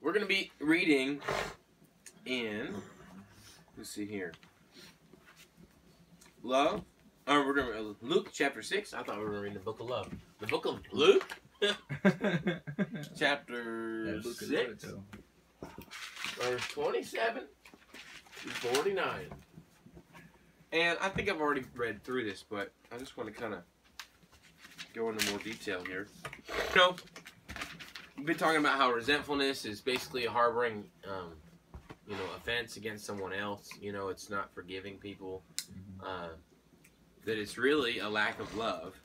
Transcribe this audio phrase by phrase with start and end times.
[0.00, 1.20] We're going to be reading
[2.24, 2.74] in,
[3.76, 4.32] let's see here,
[6.42, 6.82] Love.
[7.26, 8.94] Or we're going to uh, Luke chapter 6.
[8.94, 10.08] I thought we were reading the book of love.
[10.38, 11.28] The book of Luke,
[13.18, 14.84] chapter 6,
[16.38, 17.42] verse 27
[18.42, 19.30] to 49.
[20.76, 23.60] And I think I've already read through this, but I just want to kind of
[24.94, 26.06] go into more detail here.
[26.74, 26.96] You know,
[28.18, 31.32] we've been talking about how resentfulness is basically harboring, um,
[32.06, 33.70] you know, offense against someone else.
[33.80, 35.42] You know, it's not forgiving people.
[36.04, 36.28] Uh,
[37.24, 39.00] that it's really a lack of love,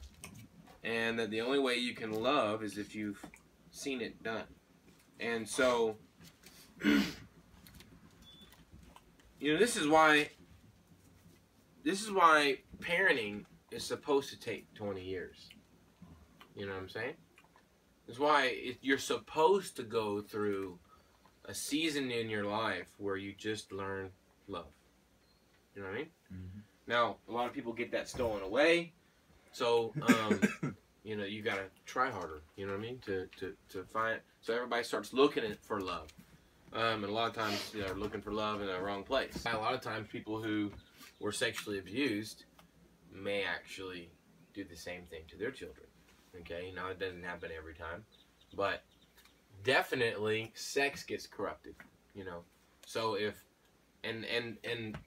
[0.84, 3.24] and that the only way you can love is if you've
[3.72, 4.44] seen it done.
[5.22, 5.96] And so,
[6.84, 7.02] you
[9.54, 10.32] know, this is why.
[11.84, 15.50] This is why parenting is supposed to take 20 years.
[16.56, 17.14] You know what I'm saying?
[18.08, 20.78] It's why it, you're supposed to go through
[21.46, 24.10] a season in your life where you just learn
[24.48, 24.66] love.
[25.76, 26.10] You know what I mean?
[26.34, 26.60] Mm-hmm.
[26.88, 28.92] Now, a lot of people get that stolen away.
[29.54, 32.42] So, um, you know, you got to try harder.
[32.58, 33.00] You know what I mean?
[33.06, 34.20] To, to, to find.
[34.42, 36.08] So everybody starts looking for love.
[36.74, 39.44] Um, and a lot of times they're looking for love in the wrong place.
[39.46, 40.72] A lot of times people who
[41.22, 42.46] were sexually abused
[43.14, 44.10] may actually
[44.54, 45.86] do the same thing to their children.
[46.42, 48.04] Okay, now it doesn't happen every time,
[48.56, 48.84] but
[49.64, 51.76] definitely sex gets corrupted.
[52.16, 52.40] You know,
[52.86, 53.44] so if
[54.04, 54.98] and and and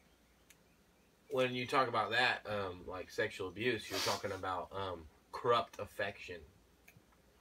[1.30, 5.00] when you talk about that, um, like sexual abuse, you're talking about um,
[5.32, 6.36] corrupt affection.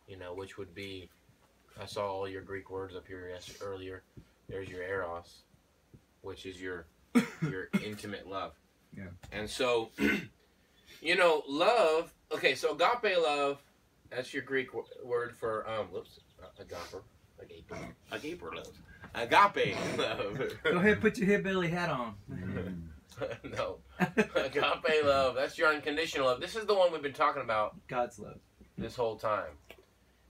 [0.07, 1.09] You know, which would be,
[1.81, 4.03] I saw all your Greek words up here earlier.
[4.49, 5.43] There's your eros,
[6.21, 6.85] which is your
[7.41, 8.53] your intimate love.
[8.95, 9.03] Yeah.
[9.31, 9.89] And so,
[11.01, 12.13] you know, love.
[12.31, 13.61] Okay, so agape love.
[14.09, 15.87] That's your Greek w- word for um.
[15.87, 17.01] Whoops, uh, agape,
[17.41, 17.73] agape,
[18.11, 18.67] agape love.
[19.15, 20.53] Agape love.
[20.63, 22.15] Go ahead, put your hillbilly hat on.
[23.43, 23.77] no,
[24.35, 25.35] agape love.
[25.35, 26.39] That's your unconditional love.
[26.41, 28.39] This is the one we've been talking about God's love.
[28.77, 29.51] this whole time.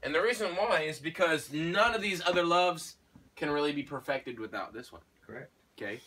[0.02, 2.97] And the reason why is because none of these other loves
[3.38, 5.02] can really be perfected without this one.
[5.25, 5.50] Correct.
[5.81, 6.02] Okay?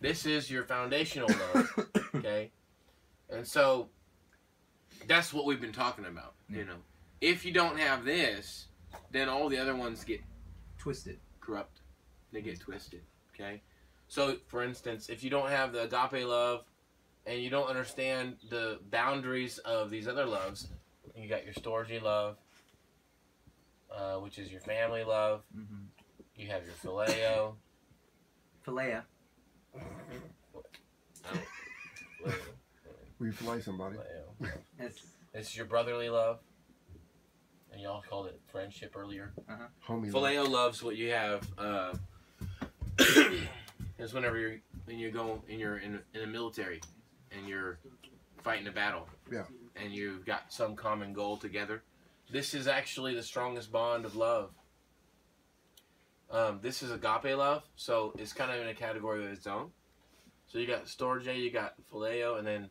[0.00, 1.86] This is your foundational love.
[2.16, 2.50] Okay?
[3.30, 3.88] And so
[5.06, 6.34] that's what we've been talking about.
[6.48, 6.76] You know,
[7.20, 8.66] if you don't have this,
[9.10, 10.20] then all the other ones get
[10.78, 11.18] Twisted.
[11.40, 11.80] corrupt.
[12.32, 13.02] They get twisted.
[13.34, 13.62] Okay?
[14.08, 16.64] So, for instance, if you don't have the agape love
[17.26, 20.68] and you don't understand the boundaries of these other loves,
[21.16, 22.36] you got your storge love,
[23.90, 25.42] uh, which is your family love.
[25.56, 25.84] Mm-hmm.
[26.36, 27.54] You have your phileo.
[28.66, 29.02] Philea.
[29.76, 29.80] I
[32.24, 32.34] don't-
[33.18, 33.96] We fillet somebody.
[33.96, 34.52] phileo.
[34.78, 36.40] That's It's your brotherly love.
[37.72, 39.32] And y'all called it friendship earlier.
[39.86, 40.10] Homie.
[40.12, 41.46] Phileo loves what you have.
[41.58, 41.94] Uh,
[43.98, 46.80] is whenever you're when you go and you're in in the military
[47.32, 47.78] and you're
[48.42, 49.08] fighting a battle.
[49.32, 49.44] Yeah.
[49.76, 51.82] And you've got some common goal together.
[52.30, 54.50] This is actually the strongest bond of love.
[56.34, 59.70] Um, this is agape love, so it's kind of in a category of its own.
[60.48, 62.70] So you got storge, you got phileo, and then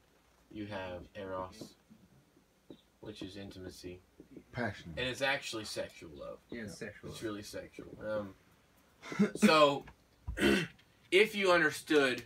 [0.52, 1.76] you have eros,
[3.00, 4.02] which is intimacy,
[4.52, 4.94] Passion.
[4.98, 6.40] and it's actually sexual love.
[6.52, 7.12] yeah, sexual.
[7.12, 7.88] It's really sexual.
[8.06, 9.86] Um, so,
[11.12, 12.22] if you understood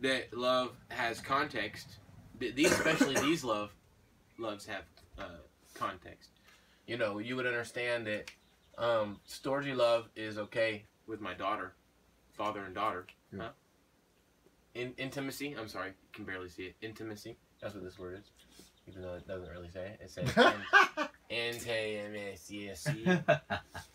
[0.00, 1.98] that love has context,
[2.40, 3.72] th- these especially these love
[4.38, 4.82] loves have
[5.20, 5.38] uh,
[5.74, 6.30] context.
[6.88, 8.28] You know, you would understand that
[8.78, 11.74] um, storge love is okay with my daughter,
[12.32, 13.06] father and daughter.
[13.32, 13.42] Yeah.
[13.42, 13.48] Huh?
[14.74, 15.54] In intimacy.
[15.58, 16.76] I'm sorry, can barely see it.
[16.82, 17.36] Intimacy.
[17.60, 18.30] That's what this word is,
[18.88, 20.00] even though it doesn't really say it.
[20.02, 20.28] It says
[21.30, 23.04] intimacy.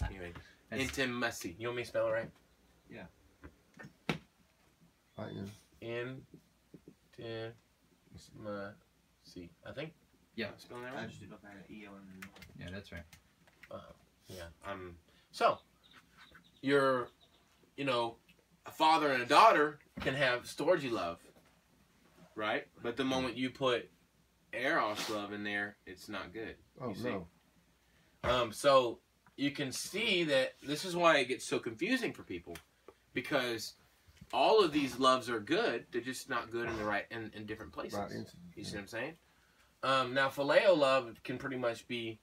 [0.10, 0.34] Anyway,
[0.72, 1.56] intimacy.
[1.60, 2.30] You want me to spell it right?
[5.18, 5.52] I am.
[5.82, 7.52] Intimacy.
[9.68, 9.92] I think.
[10.36, 10.48] Yeah.
[10.58, 12.00] Spelling that I just did not find an on
[12.58, 13.04] Yeah, that's right.
[14.30, 14.44] Yeah.
[14.66, 14.96] Um.
[15.32, 15.60] So,
[16.62, 17.10] you're,
[17.78, 18.16] you know,
[18.66, 21.20] a father and a daughter can have storge love,
[22.36, 22.66] right?
[22.82, 23.90] But the moment you put
[24.54, 26.56] eros love in there, it's not good.
[26.82, 27.04] Oh You see?
[27.10, 27.28] no.
[28.24, 29.00] Um, so
[29.38, 32.58] you can see that this is why it gets so confusing for people,
[33.14, 33.76] because
[34.34, 35.86] all of these loves are good.
[35.92, 38.00] They're just not good in the right in, in different places.
[38.00, 38.12] Right.
[38.56, 39.14] You see what I'm saying?
[39.84, 42.20] Um, now phileo love can pretty much be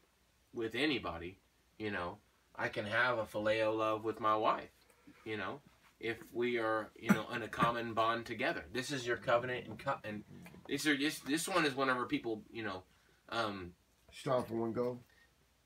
[0.53, 1.39] with anybody.
[1.79, 2.19] You know,
[2.55, 4.71] I can have a phileo love with my wife.
[5.25, 5.61] You know,
[6.01, 8.65] if we are, you know, in a common bond together.
[8.73, 10.23] This is your covenant and co- and
[10.67, 12.83] these are this this one is whenever people, you know,
[13.31, 13.73] um,
[14.13, 15.01] Start from one go.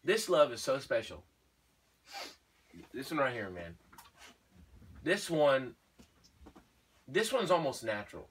[0.05, 1.25] this love is so special.
[2.93, 3.77] This one right here, man.
[5.03, 5.75] This one,
[7.09, 8.29] this one's almost natural.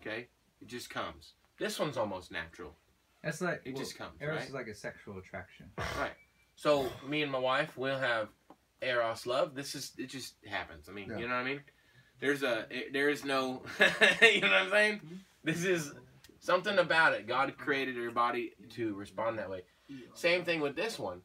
[0.00, 0.28] Okay,
[0.60, 1.32] it just comes.
[1.58, 2.76] This one's almost natural.
[3.22, 4.48] That's like It well, just comes, Eros right?
[4.48, 5.70] is like a sexual attraction.
[5.98, 6.12] Right.
[6.56, 8.28] So me and my wife will have
[8.82, 9.54] eros love.
[9.54, 10.88] This is it just happens.
[10.88, 11.18] I mean, Yeah.
[11.18, 11.60] you know what I mean?
[12.20, 13.62] There's a it- there is no
[14.22, 15.00] you know what I'm saying?
[15.42, 15.92] This is
[16.40, 17.26] something about it.
[17.26, 19.62] God created your body to respond that way.
[20.14, 21.22] Same thing with this one.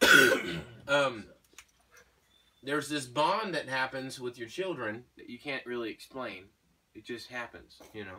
[0.88, 1.24] um
[2.62, 6.44] there's this bond that happens with your children that you can't really explain.
[6.94, 8.18] It just happens, you know.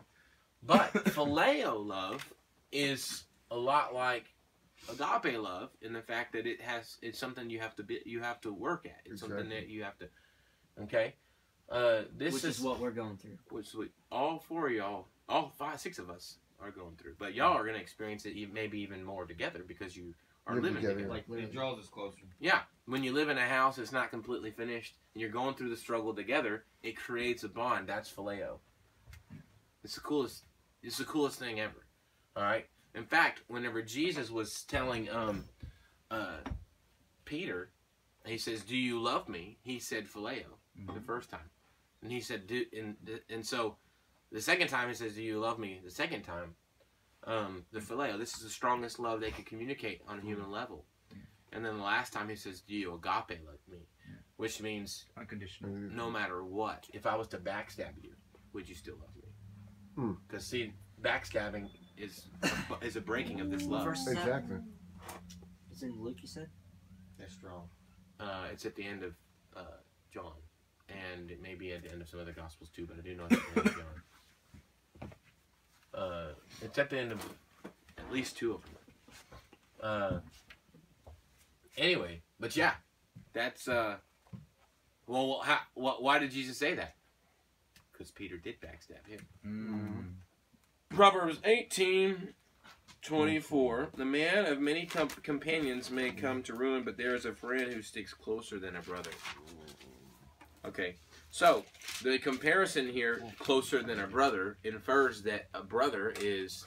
[0.64, 2.26] But phileo love
[2.72, 4.31] is a lot like
[4.90, 8.22] agape love in the fact that it has it's something you have to be you
[8.22, 9.02] have to work at.
[9.06, 10.08] It's something that you have to
[10.84, 11.14] okay.
[11.70, 13.38] Uh this which is, is what we're going through.
[13.50, 17.16] which we, all four of y'all, all five, six of us are going through.
[17.18, 20.14] But y'all are going to experience it e- maybe even more together because you
[20.48, 20.96] are Live living together.
[21.08, 21.22] together.
[21.30, 22.18] Like It draws us closer.
[22.40, 25.70] Yeah, when you live in a house that's not completely finished and you're going through
[25.70, 27.88] the struggle together, it creates a bond.
[27.88, 28.58] That's phileo.
[29.84, 30.44] It's the coolest.
[30.84, 31.86] It's the coolest thing ever.
[32.36, 32.68] All right.
[32.96, 35.46] In fact, whenever Jesus was telling um,
[36.10, 36.38] uh,
[37.26, 37.72] Peter,
[38.26, 40.46] he says, "Do you love me?" He said phileo
[40.94, 41.50] the first time,
[42.02, 42.96] and he said, "Do," and
[43.30, 43.78] and so
[44.32, 46.56] the second time he says, "Do you love me?" The second time,
[47.26, 48.18] um, the phileo.
[48.18, 50.86] This is the strongest love they could communicate on a human level.
[51.54, 54.16] And then the last time he says, "Do you agape love me?" Yeah.
[54.38, 55.72] Which means Unconditional.
[55.72, 58.14] no matter what, if I was to backstab you,
[58.54, 59.30] would you still love me?
[59.96, 60.14] Hmm.
[60.28, 62.26] Because see, backstabbing is
[62.82, 63.86] is a breaking of this love.
[63.86, 64.18] Verse seven.
[64.22, 64.58] Exactly.
[65.72, 66.48] It's in Luke, you said?
[67.20, 67.70] That's strong.
[68.20, 69.14] Uh, it's at the end of
[69.56, 69.78] uh,
[70.14, 70.34] John,
[70.90, 73.16] and it may be at the end of some other gospels too, but I do
[73.16, 75.10] know it's at the end of John.
[75.94, 76.28] Uh,
[76.62, 77.26] it's at the end of
[77.98, 78.72] at least two of them.
[79.82, 80.20] Uh,
[81.78, 82.74] anyway, but yeah,
[83.34, 83.96] that's uh,
[85.08, 86.96] well, how, wh- why did Jesus say that?
[87.92, 89.20] Because Peter did backstab him.
[89.46, 90.21] Mm.
[90.94, 92.34] Proverbs 18,
[93.02, 93.90] 24.
[93.96, 97.72] The man of many com- companions may come to ruin, but there is a friend
[97.72, 99.12] who sticks closer than a brother.
[100.66, 100.96] Okay,
[101.32, 101.64] so
[102.04, 106.66] the comparison here, closer than a brother, infers that a brother is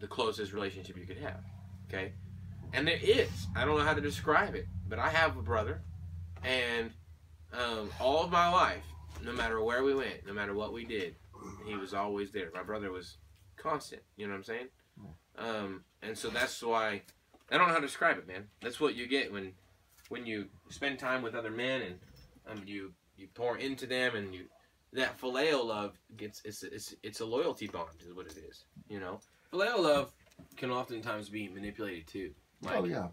[0.00, 1.44] the closest relationship you could have.
[1.88, 2.12] Okay,
[2.72, 3.46] and there is.
[3.54, 5.82] I don't know how to describe it, but I have a brother,
[6.42, 6.90] and
[7.52, 8.84] um, all of my life,
[9.22, 11.14] no matter where we went, no matter what we did,
[11.64, 12.50] he was always there.
[12.54, 13.18] My brother was
[13.56, 14.02] constant.
[14.16, 14.68] You know what I'm saying?
[15.38, 17.02] Um, and so that's why
[17.50, 18.44] I don't know how to describe it, man.
[18.60, 19.52] That's what you get when
[20.08, 21.98] when you spend time with other men and
[22.50, 24.44] um, you you pour into them and you
[24.92, 28.64] that phileo love gets it's it's it's a loyalty bond is what it is.
[28.88, 29.20] You know,
[29.52, 30.12] phileo love
[30.56, 32.30] can oftentimes be manipulated too.
[32.62, 33.08] Like, oh yeah.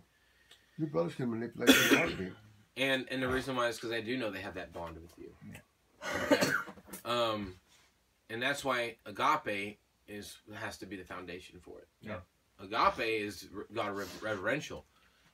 [0.77, 2.33] Your brothers can manipulate your heartbeat.
[2.77, 5.13] and and the reason why is because I do know they have that bond with
[5.17, 5.31] you.
[5.51, 6.37] Yeah.
[6.37, 6.51] Okay?
[7.05, 7.55] um,
[8.31, 11.87] and that's why agape is has to be the foundation for it.
[12.01, 12.17] Yeah.
[12.61, 14.85] Agape is God reverential.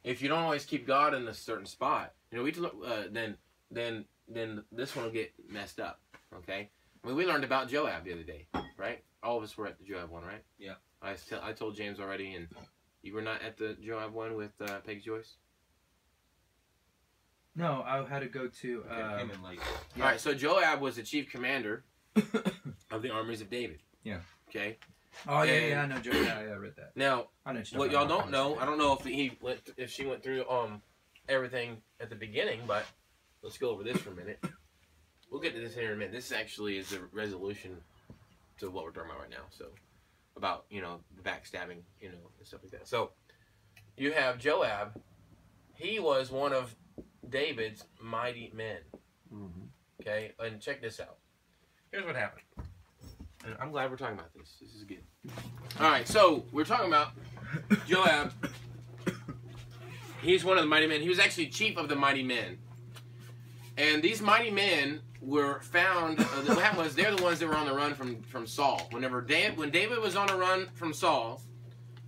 [0.04, 2.54] If you don't always keep God in a certain spot, you know, we
[2.86, 3.38] uh, then
[3.72, 6.00] then then this one will get messed up.
[6.36, 6.70] Okay.
[7.04, 8.48] I mean, we learned about Joab the other day,
[8.78, 9.04] right?
[9.24, 10.44] All of us were at the Joab one, right?
[10.58, 10.74] Yeah.
[11.02, 12.48] I tell, I told James already, and
[13.02, 15.36] you were not at the Joab one with uh, Peggy Joyce.
[17.56, 18.84] No, I had to go to.
[18.92, 19.60] Okay, Um, came in late.
[19.96, 20.04] Yeah.
[20.04, 21.84] All right, so Joab was the chief commander
[22.92, 23.80] of the armies of David.
[24.04, 24.20] Yeah.
[24.50, 24.78] Okay.
[25.28, 26.00] oh yeah, and- yeah, I know.
[26.00, 26.92] Joe, yeah, yeah, I read that.
[26.96, 27.28] Now,
[27.74, 30.82] what y'all don't know, I don't know if he went, if she went through um
[31.28, 32.86] everything at the beginning, but
[33.42, 34.44] let's go over this for a minute.
[35.32, 36.14] We'll get to this here in a minute.
[36.14, 37.76] This actually is the resolution
[38.60, 39.44] to what we're talking about right now.
[39.50, 39.66] So,
[40.38, 42.88] about you know the backstabbing, you know, and stuff like that.
[42.88, 43.12] So,
[43.98, 45.02] you have Joab.
[45.76, 46.76] He was one of
[47.30, 48.78] David's mighty men.
[49.30, 49.48] hmm
[50.02, 51.18] Okay, and check this out.
[51.92, 52.44] Here's what happened.
[53.60, 54.58] I'm glad we're talking about this.
[54.60, 55.04] This is good.
[55.80, 57.12] All right, so we're talking about
[57.88, 58.32] Joab.
[60.22, 61.02] He's one of the mighty men.
[61.02, 62.58] He was actually chief of the mighty men.
[63.78, 66.20] And these mighty men were found.
[66.20, 68.88] Uh, what happened was they're the ones that were on the run from from Saul.
[68.92, 71.42] Whenever Dan, when David was on a run from Saul,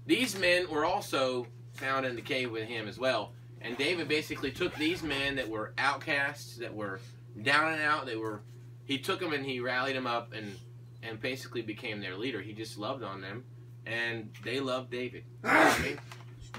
[0.05, 3.33] these men were also found in the cave with him as well.
[3.61, 6.99] And David basically took these men that were outcasts, that were
[7.43, 8.05] down and out.
[8.05, 8.41] They were.
[8.85, 10.57] He took them and he rallied them up and
[11.03, 12.41] and basically became their leader.
[12.41, 13.43] He just loved on them,
[13.85, 15.23] and they loved David.
[15.43, 15.99] You know I mean?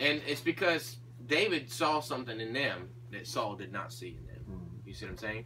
[0.00, 4.44] And it's because David saw something in them that Saul did not see in them.
[4.46, 5.44] hmm You see what I'm saying?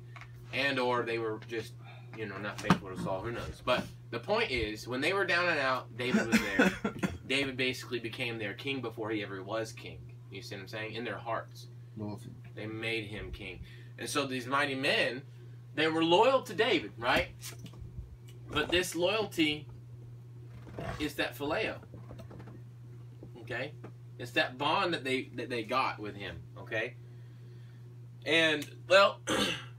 [0.53, 1.73] and or they were just
[2.17, 3.21] you know not faithful to Saul.
[3.23, 3.61] Who knows?
[3.65, 6.73] But the point is, when they were down and out, David was there.
[7.27, 9.99] David basically became their king before he ever was king.
[10.31, 10.95] You see what I'm saying?
[10.95, 12.31] In their hearts, Loyalty.
[12.55, 13.61] they made him king,
[13.99, 15.23] and so these mighty men,
[15.75, 17.29] they were loyal to David, right?
[18.55, 19.67] But this loyalty
[21.01, 21.79] is that phileo.
[23.41, 23.73] Okay,
[24.19, 26.37] it's that bond that they that they got with him.
[26.59, 26.95] Okay,
[28.25, 29.21] and well,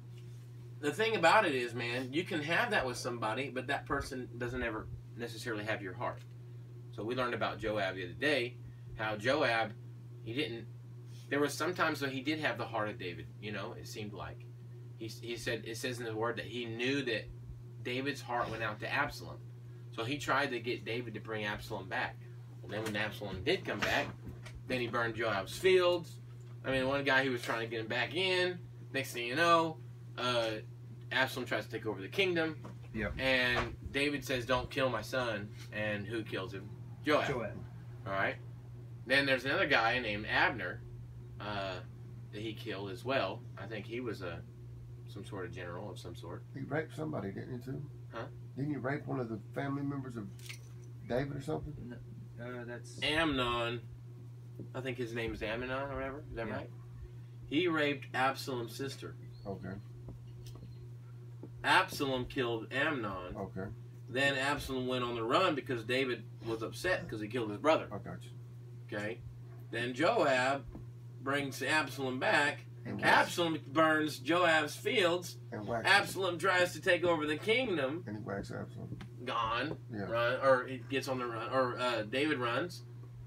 [0.82, 4.28] the thing about it is, man, you can have that with somebody, but that person
[4.38, 6.22] doesn't ever necessarily have your heart.
[6.92, 8.58] So we learned about Joab the other day,
[8.96, 9.72] how Joab,
[10.24, 10.68] he didn't.
[11.30, 13.28] There was sometimes when he did have the heart of David.
[13.40, 14.46] You know, it seemed like
[14.98, 17.30] he he said it says in the word that he knew that
[17.86, 19.38] David's heart went out to Absalom.
[19.96, 22.18] So he tried to get David to bring Absalom back.
[22.62, 24.08] Well, then when Absalom did come back,
[24.68, 26.20] then he burned Joab's fields.
[26.66, 28.60] I mean, one guy who was trying to get him back in.
[28.92, 29.78] Next thing you know,
[30.18, 30.50] uh,
[31.12, 32.58] Absalom tries to take over the kingdom.
[32.94, 33.14] Yep.
[33.20, 36.70] And David says, "Don't kill my son." And who kills him?
[37.06, 37.28] Joab.
[37.28, 37.52] Joab.
[38.08, 38.36] All right.
[39.06, 40.82] Then there's another guy named Abner
[41.40, 41.76] uh,
[42.32, 43.42] that he killed as well.
[43.58, 44.42] I think he was a
[45.16, 46.44] some sort of general of some sort.
[46.54, 47.82] He raped somebody, didn't he, too?
[48.14, 48.26] Huh?
[48.58, 50.28] Didn't he rape one of the family members of
[51.08, 51.74] David or something?
[52.40, 53.80] Uh, that's Amnon,
[54.76, 56.24] I think his name is Amnon or whatever.
[56.30, 56.56] Is that Yeah.
[56.58, 56.70] right?
[57.48, 59.16] He raped Absalom's sister.
[59.48, 59.70] Okay,
[61.64, 63.36] Absalom killed Amnon.
[63.38, 63.66] okay.
[64.10, 67.88] Then Absalom went on the run because David was upset because he killed his brother.
[67.92, 68.30] I got you.
[68.98, 69.20] Okay.
[69.72, 70.64] Then Joab
[71.24, 72.66] brings Absalom back.
[72.86, 75.38] And wax, Absalom burns Joab's fields.
[75.52, 78.04] and wax, Absalom tries to take over the kingdom.
[78.06, 78.98] and he whacks Absalom.
[79.24, 79.78] Gone.
[79.92, 80.04] Yeah.
[80.04, 82.84] Run, or he gets on the run, or uh, David runs.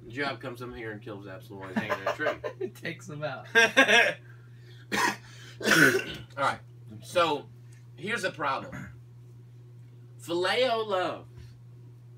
[0.06, 2.28] Joab comes up here and kills Absalom while he's hanging in a tree.
[2.60, 3.46] it takes him out.
[6.36, 6.60] All right.
[7.02, 7.46] So
[7.96, 8.88] here's the problem.
[10.24, 11.26] Phileo love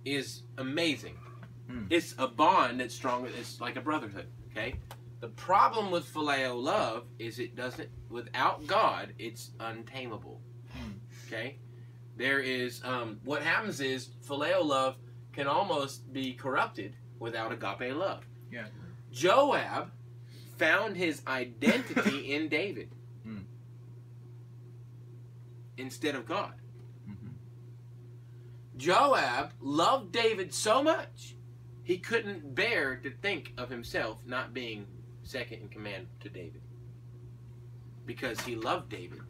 [0.05, 1.17] is amazing.
[1.69, 1.85] Hmm.
[1.91, 3.31] It's a bond that's stronger.
[3.39, 4.27] It's like a brotherhood.
[4.51, 4.75] Okay.
[5.21, 7.91] The problem with phileo love is it doesn't.
[8.09, 10.41] Without God, it's untamable.
[11.27, 11.59] Okay.
[12.17, 14.97] There is um, what happens is phileo love
[15.33, 18.25] can almost be corrupted without agape love.
[18.51, 18.67] Yeah.
[19.13, 19.91] Joab
[20.57, 23.39] found his identity in David Hmm.
[25.77, 26.55] instead of God.
[27.09, 27.35] Mhm.
[28.77, 31.37] Joab loved David so much
[31.83, 34.87] he couldn't bear to think of himself not being
[35.31, 36.63] second in command to David
[38.05, 39.21] because he loved David.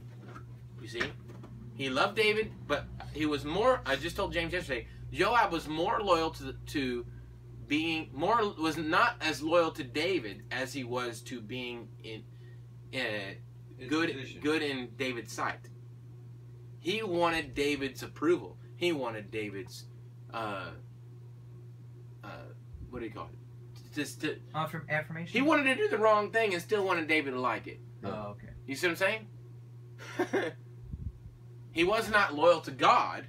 [0.81, 1.03] You see,
[1.75, 3.81] he loved David, but he was more.
[3.85, 4.87] I just told James yesterday.
[5.13, 7.05] Joab was more loyal to to
[7.67, 12.23] being more was not as loyal to David as he was to being in
[12.95, 13.35] uh,
[13.89, 15.69] good good in David's sight.
[16.79, 18.57] He wanted David's approval.
[18.77, 19.85] He wanted David's
[20.33, 20.71] uh,
[22.25, 22.29] uh,
[22.89, 23.40] what do you call it?
[23.95, 25.33] Just to, Affirm- affirmation.
[25.33, 27.81] he wanted to do the wrong thing and still wanted David to like it.
[28.05, 28.49] Oh, okay.
[28.67, 28.97] You see what I'm
[30.19, 30.53] saying?
[31.73, 33.27] he was not loyal to God,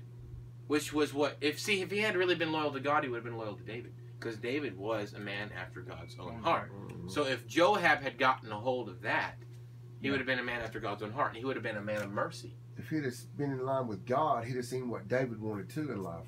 [0.67, 3.17] which was what if see if he had really been loyal to God, he would
[3.17, 6.71] have been loyal to David because David was a man after God's own Own heart.
[7.07, 9.35] So if Joab had gotten a hold of that,
[9.99, 10.11] he Yeah.
[10.11, 11.81] would have been a man after God's own heart, and he would have been a
[11.81, 12.55] man of mercy.
[12.77, 15.91] If he'd have been in line with God, he'd have seen what David wanted too
[15.91, 16.27] in life.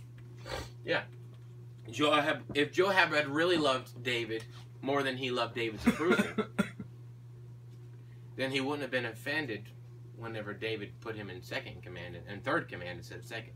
[1.92, 4.44] Joab, if Joab had really loved David
[4.82, 6.46] more than he loved David's approval,
[8.36, 9.64] then he wouldn't have been offended
[10.18, 13.54] whenever David put him in second command and third command instead of second.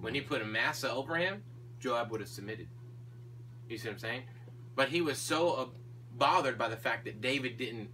[0.00, 1.42] When he put Amasa over him,
[1.80, 2.68] Joab would have submitted.
[3.68, 4.22] You see what I'm saying?
[4.76, 5.66] But he was so uh,
[6.16, 7.88] bothered by the fact that David didn't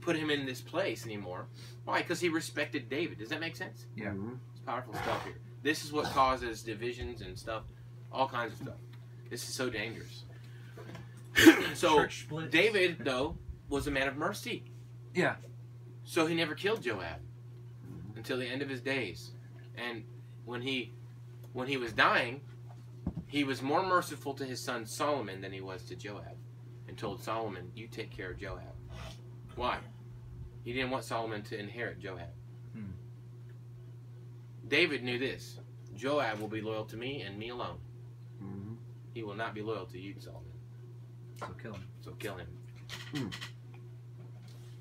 [0.00, 1.46] put him in this place anymore.
[1.84, 1.98] Why?
[1.98, 3.18] Because he respected David.
[3.18, 3.86] Does that make sense?
[3.96, 4.08] Yeah.
[4.10, 4.38] Mhm.
[4.52, 5.38] It's powerful stuff here.
[5.62, 7.64] This is what causes divisions and stuff,
[8.12, 8.78] all kinds of stuff.
[9.30, 10.24] This is so dangerous.
[11.74, 12.06] so
[12.50, 13.36] David, though,
[13.68, 14.64] was a man of mercy.
[15.14, 15.36] Yeah.
[16.04, 17.20] So he never killed Joab
[18.16, 19.32] until the end of his days.
[19.76, 20.04] And
[20.44, 20.92] when he
[21.52, 22.40] when he was dying,
[23.26, 26.36] he was more merciful to his son Solomon than he was to Joab,
[26.88, 28.74] and told Solomon, "You take care of Joab."
[29.54, 29.78] Why?
[30.64, 32.32] He didn't want Solomon to inherit Joab.
[32.72, 32.92] Hmm.
[34.66, 35.58] David knew this:
[35.94, 37.78] Joab will be loyal to me and me alone.
[39.14, 40.44] He will not be loyal to you, Solomon.
[41.38, 41.84] So kill him.
[42.00, 42.46] So kill him.
[43.14, 43.28] Hmm.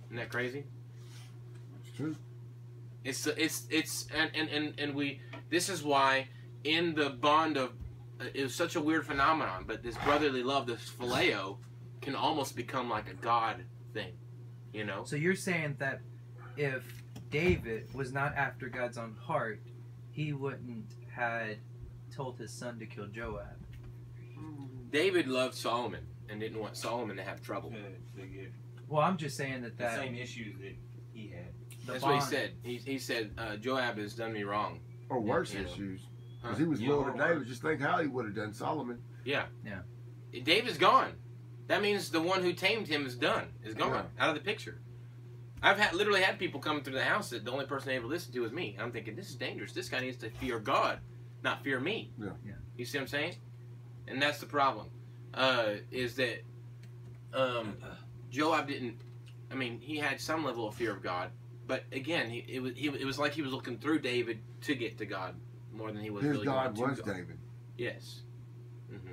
[0.05, 0.63] Isn't that crazy?
[1.81, 2.15] It's true.
[3.03, 6.27] It's it's it's and and and, and we this is why
[6.63, 7.73] in the bond of
[8.19, 11.57] uh, it was such a weird phenomenon, but this brotherly love, this phileo,
[12.01, 14.13] can almost become like a god thing,
[14.73, 15.03] you know?
[15.03, 16.01] So you're saying that
[16.55, 16.83] if
[17.29, 19.61] David was not after God's own heart,
[20.11, 21.57] he wouldn't had
[22.15, 23.57] told his son to kill Joab.
[24.89, 27.71] David loved Solomon and didn't want Solomon to have trouble.
[27.71, 28.51] To, to get
[28.87, 30.75] Well, I'm just saying that the same issues that
[31.13, 31.47] he had.
[31.85, 32.51] the That's what he said.
[32.63, 34.79] He, he said, uh, Joab has done me wrong.
[35.09, 35.69] Or worse you know.
[35.69, 36.01] issues.
[36.41, 36.49] Huh?
[36.49, 37.47] Because he was Yeah, loyal or to David.
[37.47, 38.99] Just think how he would have done Solomon.
[39.25, 39.45] Yeah.
[39.65, 39.79] Yeah.
[40.43, 41.13] David's gone.
[41.67, 44.23] That means the one who tamed him is done, is gone, Yeah.
[44.23, 44.79] out of the picture.
[45.61, 48.07] I've had literally had people come through the house that the only person they able
[48.09, 48.73] to listen to was me.
[48.75, 49.73] And I'm thinking, this is dangerous.
[49.73, 50.99] This guy needs to fear God,
[51.43, 52.11] not fear me.
[52.19, 52.29] Yeah.
[52.45, 52.51] Yeah.
[52.77, 53.35] You see what I'm saying?
[54.07, 54.87] And that's the problem.
[55.33, 56.41] Uh, is that
[57.33, 57.75] um,
[58.31, 58.97] Joab didn't.
[59.51, 61.29] I mean, he had some level of fear of God,
[61.67, 64.75] but again, he, it was he, it was like he was looking through David to
[64.75, 65.35] get to God
[65.73, 67.11] more than he was His really God going was to God.
[67.11, 67.37] Was David.
[67.77, 68.21] Yes.
[68.89, 69.11] hmm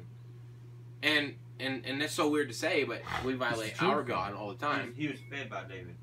[1.02, 4.56] And and and that's so weird to say, but we violate our God all the
[4.56, 4.94] He was, time.
[4.96, 5.94] he was fed by David.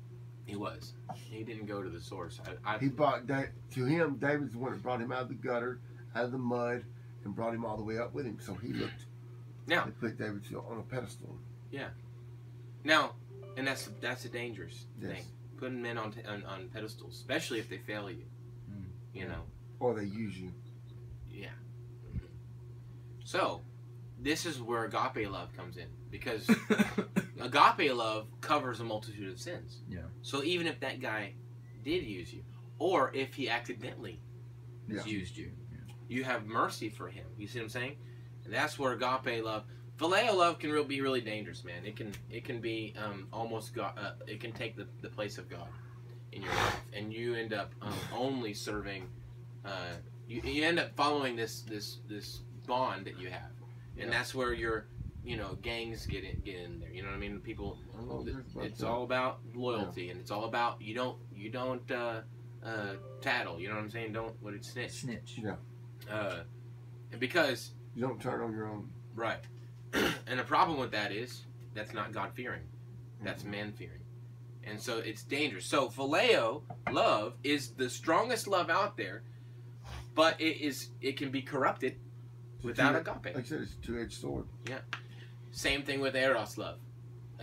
[0.46, 0.92] He was.
[1.14, 2.40] He didn't go to the source.
[2.64, 3.44] I, I, He brought da-
[3.74, 4.16] to him.
[4.16, 5.78] David's the one that brought him out of the gutter,
[6.14, 6.84] out of the mud,
[7.24, 8.38] and brought him all the way up with him.
[8.40, 9.06] So he looked.
[9.66, 11.36] Now- they put David on a pedestal.
[11.70, 11.88] Yeah.
[12.84, 13.14] Now,
[13.56, 15.12] and that's that's a dangerous Yes.
[15.12, 15.24] thing.
[15.56, 18.24] Putting men on, t- on on pedestals, especially if they fail you.
[18.70, 18.84] Mm.
[19.14, 19.42] You know.
[19.78, 20.52] Or they use you.
[21.30, 21.48] Yeah.
[23.24, 23.62] So,
[24.18, 26.48] this is where agape love comes in because
[27.40, 29.80] agape love covers a multitude of sins.
[29.88, 30.00] Yeah.
[30.22, 31.34] So even if that guy
[31.84, 32.42] did use you,
[32.78, 34.20] or if he accidentally
[34.88, 35.04] Yeah.
[35.04, 35.50] used you,
[36.12, 37.24] you have mercy for him.
[37.38, 37.96] You see what I'm saying?
[38.44, 39.64] And that's where agape love,
[39.98, 41.84] phileo love, can real, be really dangerous, man.
[41.84, 43.94] It can it can be um, almost God.
[43.98, 45.68] Uh, it can take the, the place of God
[46.32, 49.08] in your life, and you end up um, only serving.
[49.64, 49.92] Uh,
[50.28, 53.50] you, you end up following this this this bond that you have,
[53.96, 54.10] and Yeah.
[54.10, 54.86] that's where your
[55.24, 56.90] you know gangs get in get in there.
[56.90, 57.40] You know what I mean?
[57.40, 61.16] People I don't know about it's all about loyalty and it's all about you don't
[61.34, 62.22] you don't uh,
[62.64, 65.40] uh, tattle you know what i'm saying don't what it's snitch Snitch.
[66.10, 66.40] Uh,
[67.10, 68.88] and because You don't turn on your own.
[69.14, 69.40] right
[69.92, 71.42] and the problem with that is
[71.74, 72.62] that's not god fearing
[73.22, 74.00] that's man fearing
[74.64, 79.22] and so it's dangerous so phileo love is the strongest love out there
[80.14, 81.96] but it is it can be corrupted
[82.56, 84.46] It's a without two- agape Like I said, it's a two-edged sword.
[84.68, 84.78] Yeah.
[85.50, 86.78] Same thing with eros love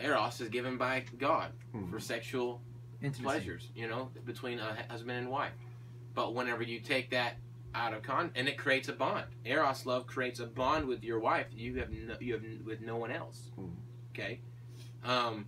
[0.01, 1.89] eros is given by god Mhm.
[1.91, 2.61] for sexual
[3.01, 3.23] Intimacy.
[3.23, 5.53] pleasures, you know, between a husband and wife.
[6.15, 7.35] But whenever you take that
[7.75, 9.25] out of con, and it creates a bond.
[9.45, 12.81] Eros love creates a bond with your wife that you have no, you have with
[12.81, 13.49] no one else.
[13.57, 13.75] Mhm.
[14.13, 14.39] Okay,
[15.03, 15.45] um,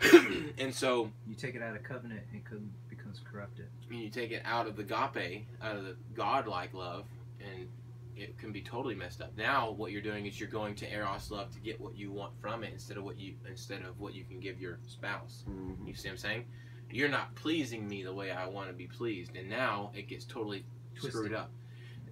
[0.58, 3.66] and so You take it out of covenant, it could, becomes corrupted.
[3.88, 7.06] when you take it out of the agape, out of the godlike love,
[7.40, 7.68] and
[8.16, 9.36] it can be totally messed up.
[9.36, 12.32] Now, what you're doing is you're going to eros love to get what you want
[12.40, 15.44] from it instead of what you instead of what you can give your spouse.
[15.48, 15.86] Mhm.
[15.86, 16.44] You see what I'm saying?
[16.90, 20.24] You're not pleasing me the way I want to be pleased, and now it gets
[20.24, 21.12] totally Twisted.
[21.12, 21.50] screwed up.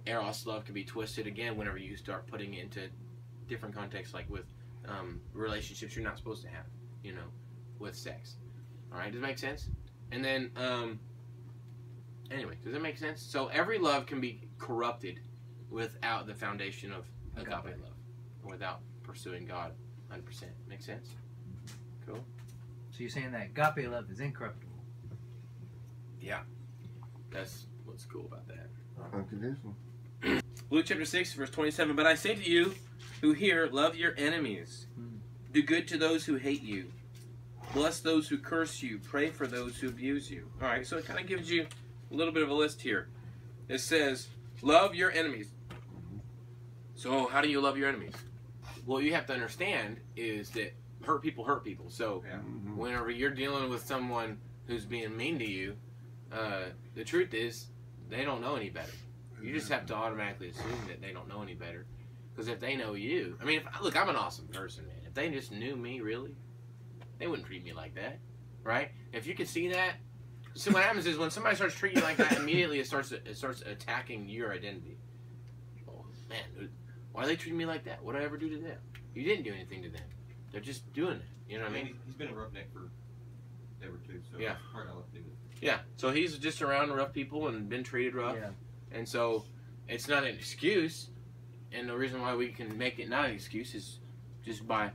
[0.05, 2.87] Eros love can be twisted again whenever you start putting it into
[3.47, 4.45] different contexts, like with
[4.87, 6.65] um, relationships you're not supposed to have.
[7.03, 7.27] You know,
[7.79, 8.35] with sex.
[8.91, 9.67] All right, does that make sense?
[10.11, 10.99] And then, um,
[12.31, 13.21] anyway, does that make sense?
[13.21, 15.19] So every love can be corrupted
[15.69, 17.81] without the foundation of agape, Agape.
[17.81, 17.93] love,
[18.43, 19.73] without pursuing God
[20.11, 20.43] 100%.
[20.69, 21.09] Make sense?
[22.05, 22.23] Cool.
[22.91, 24.71] So you're saying that agape love is incorruptible.
[26.21, 26.39] Yeah.
[27.31, 28.69] That's what's cool about that.
[29.13, 29.75] Unconditional.
[30.69, 31.95] Luke chapter 6, verse 27.
[31.95, 32.73] But I say to you
[33.21, 34.87] who hear, love your enemies.
[34.95, 35.17] Hmm.
[35.53, 36.91] Do good to those who hate you.
[37.73, 38.99] Bless those who curse you.
[38.99, 40.49] Pray for those who abuse you.
[40.61, 41.67] All right, so it kind of gives you
[42.11, 43.07] a little bit of a list here.
[43.67, 44.27] It says,
[44.61, 45.49] love your enemies.
[46.95, 48.13] So, how do you love your enemies?
[48.85, 50.73] What you have to understand is that
[51.03, 51.89] hurt people hurt people.
[51.89, 52.37] So, Yeah.
[52.39, 52.75] Mhm.
[52.75, 55.75] whenever you're dealing with someone who's being mean to you,
[56.31, 57.67] uh, the truth is
[58.09, 58.91] they don't know any better.
[59.41, 61.85] You just have to automatically assume that they don't know any better.
[62.33, 64.95] Because if they know you, I mean, if, look, I'm an awesome person, man.
[65.05, 66.35] If they just knew me, really,
[67.19, 68.19] they wouldn't treat me like that,
[68.63, 68.91] right?
[69.11, 69.93] If you could see that,
[70.53, 73.37] so what happens is when somebody starts treating you like that, immediately it starts it
[73.37, 74.97] starts attacking your identity.
[75.87, 76.69] Oh man,
[77.11, 78.03] why are they treating me like that?
[78.03, 78.77] What did I ever do to them?
[79.13, 80.03] You didn't do anything to them.
[80.51, 81.51] They're just doing it.
[81.51, 81.85] You know what I mean?
[82.05, 82.89] he's- been a roughneck for
[83.83, 84.53] ever too, so Yeah.
[84.53, 85.23] it's hard to do.
[85.61, 85.79] Yeah.
[85.95, 88.35] So he's just around rough people and been treated rough.
[88.35, 88.49] Yeah.
[88.91, 89.45] And so
[89.87, 91.09] it's not an excuse.
[91.71, 93.99] And the reason why we can make it not an excuse is
[94.43, 94.91] just by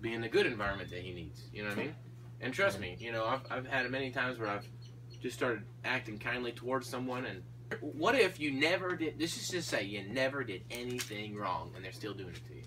[0.00, 1.44] being the good environment that he needs.
[1.52, 1.94] You know what I mean?
[2.40, 4.66] And trust me, you know, I've, I've had many times where I've
[5.22, 7.24] just started acting kindly towards someone.
[7.24, 7.42] And
[7.80, 11.84] what if you never did, this is just say you never did anything wrong and
[11.84, 12.62] they're still doing it to you?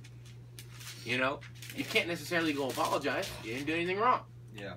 [1.06, 1.40] You know?
[1.76, 3.30] You can't necessarily go apologize.
[3.44, 4.22] You didn't do anything wrong.
[4.56, 4.74] Yeah.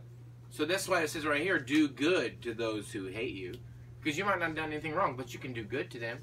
[0.51, 3.55] So that's why it says right here, do good to those who hate you.
[4.03, 6.19] Because you might not have done anything wrong, but you can do good to them.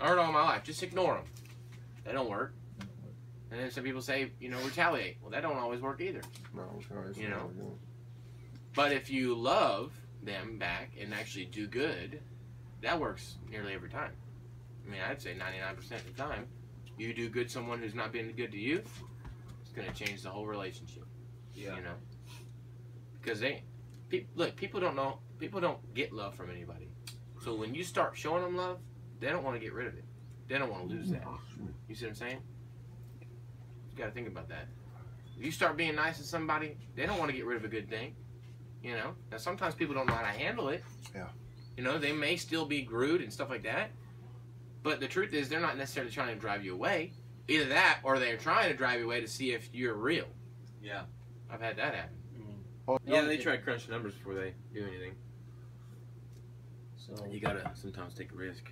[0.00, 1.24] I heard all my life, just ignore them.
[2.04, 2.54] They don't work.
[3.50, 5.18] And then some people say, you know, retaliate.
[5.22, 6.20] Well, that don't always work either.
[6.54, 6.64] No,
[7.08, 7.50] it's You know?
[8.74, 12.20] But if you love them back and actually do good,
[12.82, 14.12] that works nearly every time.
[14.86, 16.46] I mean, I'd say 99% of the time,
[16.98, 18.82] you do good to someone who's not been good to you,
[19.62, 21.05] it's going to change the whole relationship.
[21.56, 21.76] Yeah.
[21.76, 21.94] You know,
[23.20, 23.62] because they,
[24.08, 26.90] pe- look, people don't know, people don't get love from anybody.
[27.42, 28.78] So when you start showing them love,
[29.20, 30.04] they don't want to get rid of it.
[30.48, 31.24] They don't want to lose that.
[31.88, 32.38] You see what I'm saying?
[33.20, 34.66] You got to think about that.
[35.38, 37.68] If you start being nice to somebody, they don't want to get rid of a
[37.68, 38.14] good thing.
[38.82, 39.14] You know.
[39.30, 40.84] Now sometimes people don't know how to handle it.
[41.14, 41.26] Yeah.
[41.76, 43.90] You know, they may still be rude and stuff like that.
[44.82, 47.12] But the truth is, they're not necessarily trying to drive you away.
[47.48, 50.26] Either that, or they're trying to drive you away to see if you're real.
[50.82, 51.02] Yeah.
[51.56, 52.16] I've had that happen.
[52.86, 55.14] Oh, Yeah, they try to crunch numbers before they do anything.
[56.98, 58.70] So You gotta sometimes take a risk.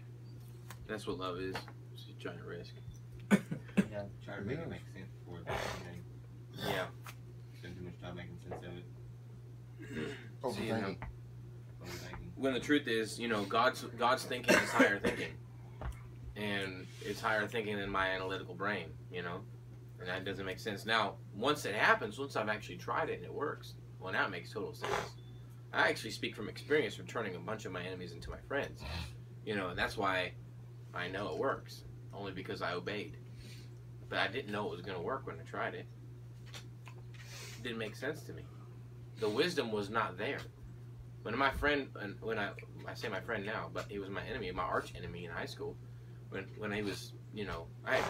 [0.87, 1.57] That's what love is.
[1.95, 2.75] It's a giant risk.
[3.91, 5.47] yeah, Try to make it make sense for it.
[5.49, 6.87] And Yeah.
[7.59, 8.85] spend too much time making sense of it.
[10.55, 10.97] See, you know, Overthinking.
[11.83, 12.31] Overthinking.
[12.37, 15.33] when the truth is, you know, God's God's thinking is higher thinking,
[16.37, 18.89] and it's higher thinking than my analytical brain.
[19.11, 19.41] You know,
[20.05, 20.85] and that doesn't make sense.
[20.85, 24.31] Now, once it happens, once I've actually tried it and it works, well, now it
[24.31, 24.93] makes total sense.
[25.73, 28.83] I actually speak from experience from turning a bunch of my enemies into my friends.
[29.47, 30.33] You know, and that's why
[30.93, 33.17] I know it works, only because I obeyed.
[34.11, 35.87] But I didn't know it was going to work when I tried it.
[37.59, 38.43] It didn't make sense to me.
[39.21, 40.41] The wisdom was not there.
[41.23, 41.89] When my friend,
[42.21, 42.51] when I,
[42.87, 45.47] I say my friend now, but he was my enemy, my arch enemy in high
[45.47, 45.77] school.
[46.29, 48.01] When when he was, you know, I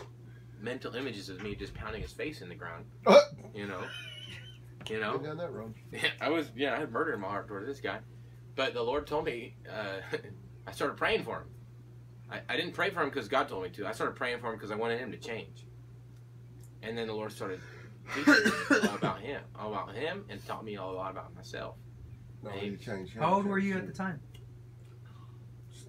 [0.64, 2.86] mental images of me just pounding his face in the ground.
[3.54, 3.82] You know,
[4.88, 5.12] you know.
[5.16, 5.74] Been down that road.
[5.92, 8.00] Yeah, I was, yeah, I had murder in my heart toward this guy.
[8.56, 10.16] But the Lord told me, uh,
[10.66, 11.46] I started praying for him.
[12.28, 13.86] I, I didn't pray for him because God told me to.
[13.86, 15.66] I started praying for him because I wanted him to change.
[16.82, 17.60] And then the Lord started
[18.12, 21.76] teaching me all about him, all about him, and taught me a lot about myself.
[22.42, 22.66] No, Hey.
[22.66, 23.16] you changed.
[23.16, 24.18] How old were you at the time?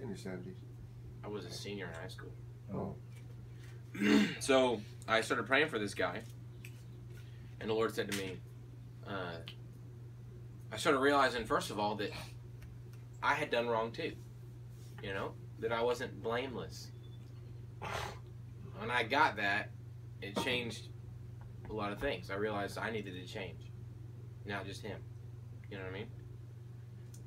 [0.01, 0.57] In your seventies.
[1.23, 2.29] I was a senior in high school.
[2.71, 2.95] Oh.
[4.39, 6.21] so I started praying for this guy,
[7.59, 8.37] and the Lord said to me,
[9.07, 9.37] uh,
[10.71, 12.11] I started realizing, first of all, that
[13.21, 14.13] I had done wrong too.
[15.03, 16.91] You know, that I wasn't blameless.
[18.77, 19.69] When I got that,
[20.21, 20.89] it changed
[21.69, 22.29] a lot of things.
[22.29, 23.71] I realized I needed to change,
[24.45, 24.99] not just him.
[25.69, 26.07] You know what I mean?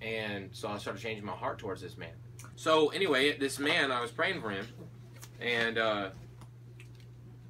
[0.00, 2.14] And so I started changing my heart towards this man.
[2.56, 4.66] So anyway, this man, I was praying for him,
[5.40, 6.10] and uh,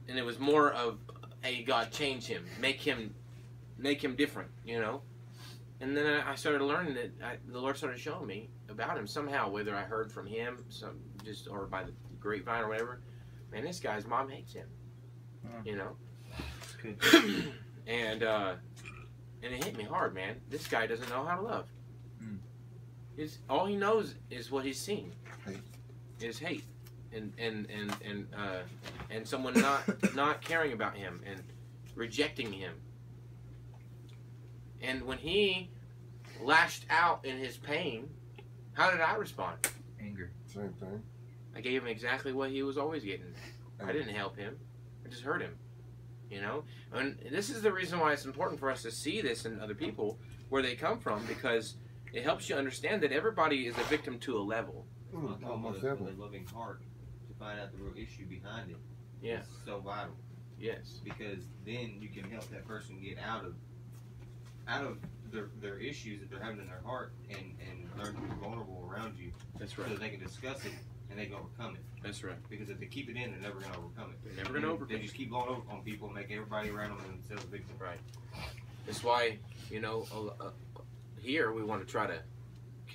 [0.09, 0.99] and it was more of,
[1.43, 3.15] hey, God, change him, make him,
[3.77, 5.03] make him different, you know.
[5.81, 9.49] And then I started learning that I, the Lord started showing me about him somehow,
[9.49, 13.01] whether I heard from him, some just or by the grapevine or whatever.
[13.53, 14.67] Man, this guy's mom hates him,
[15.65, 15.97] you know.
[17.89, 18.55] And uh,
[19.43, 20.37] and it hit me hard, man.
[20.51, 21.67] This guy doesn't know how to love.
[22.23, 22.37] Mm.
[23.17, 25.13] His all he knows is what he's seen.
[25.47, 25.59] Hate.
[26.21, 26.65] Is hate,
[27.13, 28.61] and and and and uh,
[29.11, 29.83] and someone not
[30.15, 31.43] not caring about him and
[31.95, 32.75] rejecting him.
[34.81, 35.71] And when he
[36.41, 38.09] lashed out in his pain,
[38.73, 39.59] how did I respond?
[40.01, 40.31] Anger.
[40.47, 41.03] Same thing.
[41.57, 43.35] I gave him exactly what he was always getting.
[43.85, 44.57] I didn't help him.
[45.05, 45.57] I just hurt him.
[46.31, 46.65] You know?
[46.93, 49.75] And this is the reason why it's important for us to see this in other
[49.75, 50.19] people
[50.49, 51.75] where they come from because
[52.13, 54.87] it helps you understand that everybody is a victim to a level.
[55.13, 56.07] Mm, Well, I almost a, every.
[56.07, 56.88] with a loving heart to
[57.39, 58.77] find out the real issue behind it.
[59.21, 59.41] Yeah.
[59.65, 60.15] so vital
[60.61, 61.01] Yes.
[61.05, 63.55] because then you can help that person get out of
[64.69, 64.99] out of
[65.33, 67.39] their, their issues that they're having in their heart and,
[67.71, 69.91] and learn to be vulnerable around you That's so right.
[69.93, 70.73] that they can discuss it
[71.11, 71.83] and they can overcome it.
[72.03, 72.37] That's right.
[72.51, 74.19] Because if they keep it in, they're never going to overcome it.
[74.25, 76.69] They're never gonna They- overcome They just keep blowing over on people and make everybody
[76.71, 77.81] around them and a victims.
[77.81, 77.99] Right.
[78.87, 79.39] That's why,
[79.71, 80.51] you know, uh, uh,
[81.21, 82.21] here we want to try to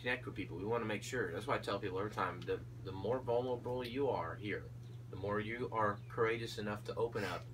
[0.04, 0.58] connect with people.
[0.58, 1.32] We want to make sure.
[1.32, 4.66] That's why I tell people every time the, the more vulnerable you are here,
[5.10, 7.46] the more you are courageous enough to open up,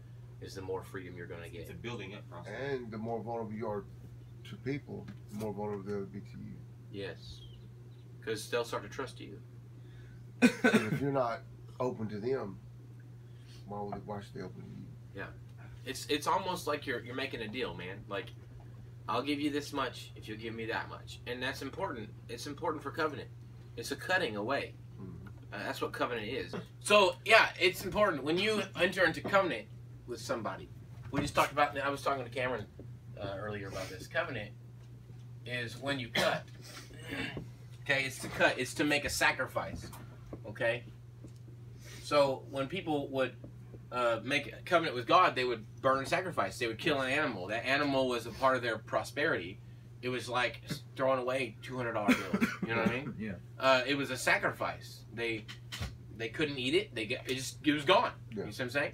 [0.42, 1.62] is the more freedom you're going to get.
[1.62, 2.54] It's a building up process.
[2.72, 3.84] And the more vulnerable you are
[4.50, 6.56] to people, the more vulnerable they'll be to you.
[6.92, 7.42] Yes.
[8.20, 9.40] Because they'll start to trust you.
[10.42, 11.42] and if you're not
[11.80, 12.58] open to them,
[13.68, 14.86] why would why should they open to you?
[15.16, 15.28] Yeah.
[15.86, 17.98] It's it's almost like you're you're making a deal, man.
[18.08, 18.28] Like,
[19.10, 22.10] I'll give you this much if you'll give me that much, and that's important.
[22.30, 23.28] It's important for covenant.
[23.76, 24.76] It's a cutting away.
[25.02, 25.28] Mhm.
[25.52, 26.54] Uh, that's what covenant is.
[26.82, 29.68] So yeah, it's important when you enter into covenant
[30.06, 30.70] with somebody.
[31.12, 31.76] We just talked about.
[31.78, 32.68] I was talking to Cameron
[33.20, 34.06] uh, earlier about this.
[34.06, 34.52] Covenant
[35.44, 36.44] is when you cut.
[37.82, 38.60] okay, it's to cut.
[38.60, 39.88] It's to make a sacrifice.
[40.48, 40.84] Okay.
[42.04, 43.36] So when people would
[43.92, 46.58] uh, make a covenant with God, they would burn a sacrifice.
[46.60, 47.48] They would kill an animal.
[47.48, 49.60] That animal was a part of their prosperity.
[50.02, 50.62] It was like
[50.96, 52.48] throwing away two hundred dollar bills.
[52.62, 53.14] You know what I mean?
[53.18, 53.32] Yeah.
[53.60, 55.02] Uh, it was a sacrifice.
[55.14, 55.46] They
[56.18, 56.94] they couldn't eat it.
[56.96, 58.12] They get it just it was gone.
[58.36, 58.46] Yeah.
[58.46, 58.92] You see what I'm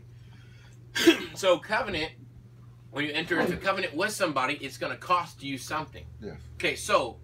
[1.06, 1.30] saying?
[1.36, 2.12] so covenant,
[2.92, 6.06] when you enter into covenant with somebody, it's going to cost you something.
[6.22, 6.38] Yes.
[6.56, 7.18] Okay, so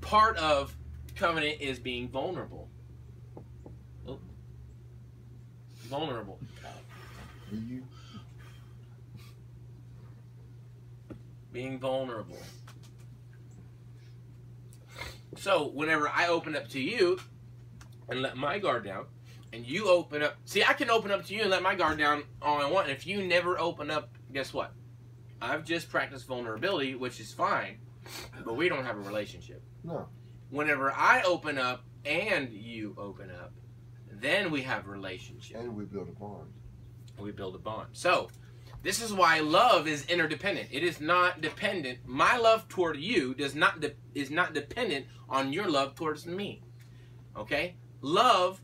[0.00, 0.76] part of
[1.16, 2.68] covenant is being vulnerable.
[4.06, 4.18] Oh.
[5.88, 6.38] Vulnerable.
[7.52, 7.82] You?
[11.52, 12.38] being vulnerable.
[15.36, 17.18] So whenever I open up to you
[18.08, 19.06] and let my guard down,
[19.52, 21.98] and you open up, see, I can open up to you and let my guard
[21.98, 22.88] down all I want.
[22.88, 24.72] And if you never open up, guess what?
[25.42, 27.78] I've just practiced vulnerability, which is fine,
[28.44, 29.62] but we don't have a relationship.
[29.82, 30.06] No.
[30.50, 33.52] Whenever I open up and you open up,
[34.12, 36.52] then we have relationship And we build a bond.
[37.20, 37.88] We build a bond.
[37.92, 38.28] So,
[38.82, 40.68] this is why love is interdependent.
[40.72, 41.98] It is not dependent.
[42.06, 46.62] My love toward you does not is not dependent on your love towards me.
[47.36, 47.76] Okay?
[48.00, 48.60] Love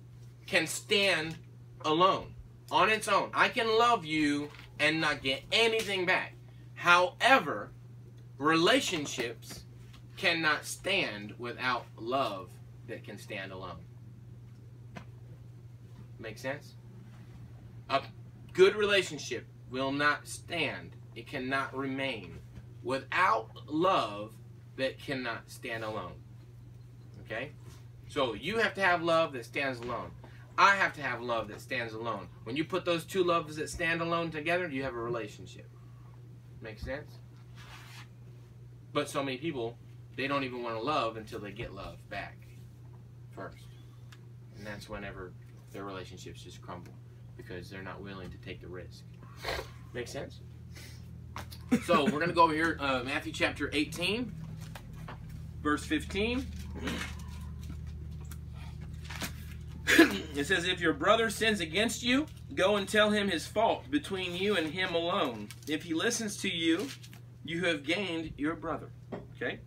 [0.47, 1.37] can stand
[1.85, 2.35] alone
[2.71, 3.31] on its own.
[3.35, 6.35] I can love you and not get anything back.
[6.75, 7.73] However,
[8.39, 9.65] relationships
[10.17, 12.49] cannot stand without love
[12.89, 13.81] that can stand alone.
[16.19, 16.75] Make sense?
[17.91, 18.01] A
[18.57, 20.97] good relationship will not stand.
[21.15, 22.39] It cannot remain
[22.83, 24.35] without love
[24.77, 26.15] that cannot stand alone.
[27.21, 27.53] Okay?
[28.09, 30.11] So you have to have love that stands alone.
[30.57, 32.29] I have to have love that stands alone.
[32.45, 35.69] When you put those two loves that stand alone together, you have a relationship.
[36.63, 37.19] Make sense?
[38.95, 39.77] But so many people,
[40.17, 42.39] they don't even want to love until they get love back
[43.33, 43.67] first.
[44.57, 45.35] And that's whenever
[45.73, 46.95] their relationships just crumble
[47.37, 49.05] because they're not willing to take the risk.
[49.93, 50.41] Make sense?
[51.85, 54.33] So we're going to go over here, uh, Matthew chapter 18,
[55.63, 56.47] verse 15.
[60.37, 64.37] it says, If your brother sins against you, go and tell him his fault between
[64.37, 65.49] you and him alone.
[65.67, 66.89] If he listens to you,
[67.45, 68.91] you have gained your brother.
[69.35, 69.59] Okay?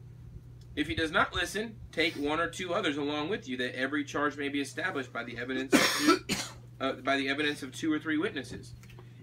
[0.75, 4.03] If he does not listen, take one or two others along with you, that every
[4.03, 5.75] charge may be established by the evidence
[6.79, 8.73] uh, by the evidence of two or three witnesses.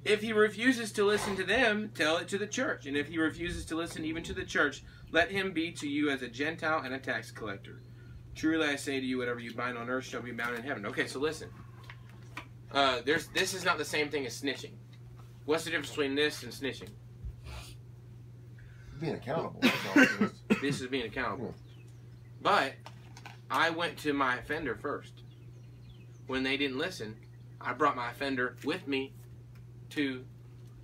[0.05, 2.87] If he refuses to listen to them, tell it to the church.
[2.87, 6.11] And if he refuses to listen even to the church, let him be to you
[6.11, 7.83] as a Gentile and a tax collector.
[8.37, 10.87] Truly I say to you, whatever you bind on earth shall be bound in heaven.
[10.87, 11.49] Okay, so listen.
[12.71, 14.73] Uh, there's this is not the same thing as snitching.
[15.45, 16.91] What's the difference between this and snitching?
[19.01, 19.61] Being accountable.
[19.61, 20.33] That's all it is.
[20.61, 21.55] This is being accountable.
[22.43, 22.75] But
[23.51, 25.23] I went to my offender first.
[26.27, 27.17] When they didn't listen,
[27.61, 29.13] I brought my offender with me
[29.91, 30.25] to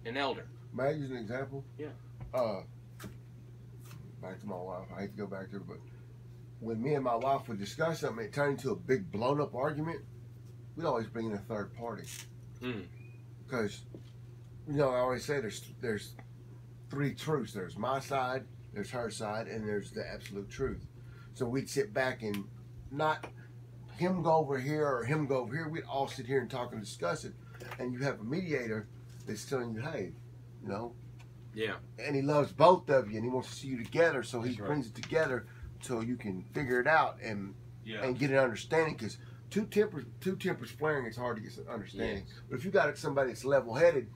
[0.04, 0.46] an elder.
[0.74, 1.64] May I use an example?
[1.78, 1.88] Yeah.
[2.34, 2.62] Uh,
[4.22, 4.86] back to my wife.
[4.96, 5.78] I hate to go back to her, but
[6.60, 9.54] when me and my wife would discuss something, it turned into a big blown up
[9.54, 10.00] argument.
[10.76, 12.04] We'd always bring in a third party.
[12.62, 12.86] Mm.
[13.44, 13.82] Because,
[14.68, 16.14] you know, I always say there's there's
[16.88, 17.52] three truths.
[17.52, 20.86] There's my side, there's her side, and there's the absolute truth.
[21.34, 22.44] So we'd sit back and
[22.90, 23.26] not
[23.96, 25.68] him go over here or him go over here.
[25.68, 27.34] We'd all sit here and talk and discuss it.
[27.78, 28.88] And you have a mediator
[29.26, 30.12] that's telling you, hey,
[30.62, 30.94] you know,
[31.54, 31.76] Yeah.
[31.98, 34.22] and he loves both of you and he wants to see you together.
[34.22, 34.66] So he right.
[34.66, 35.46] brings it together
[35.80, 38.02] so you can figure it out and Yeah.
[38.04, 38.94] and get an understanding.
[38.96, 39.18] Because
[39.50, 42.24] two tempers, two tempers flaring, it's hard to get some understanding.
[42.26, 42.34] Yes.
[42.48, 44.08] But if you got somebody that's level headed,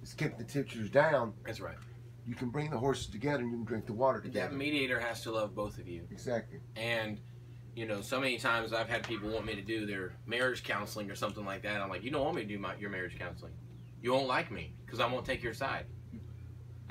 [0.00, 1.76] that's kept the temperatures down, That's right.
[2.26, 4.48] you can bring the horses together and you can drink the water together.
[4.50, 6.06] That mediator has to love both of you.
[6.10, 6.60] exactly.
[6.76, 7.20] And,
[7.74, 11.10] you know, so many times I've had people want me to do their marriage counseling
[11.10, 11.80] or something like that.
[11.80, 13.52] I'm like, you don't want me to do my, your marriage counseling.
[14.02, 15.86] You won't like me because I won't take your side.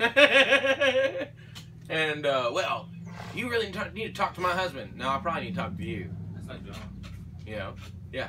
[1.88, 2.88] and, uh, well,
[3.34, 4.96] you really need to- talk to my husband.
[4.96, 6.10] No, I probably need to talk to you.
[6.34, 7.00] That's like John.
[7.46, 7.74] You know,
[8.12, 8.28] yeah.